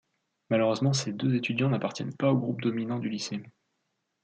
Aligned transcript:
Malheureusement, 0.49 0.93
ces 0.93 1.13
deux 1.13 1.35
étudiants 1.35 1.69
n'appartiennent 1.69 2.15
pas 2.15 2.31
aux 2.31 2.37
groupes 2.39 2.61
dominants 2.63 2.97
du 2.97 3.07
lycée. 3.07 3.43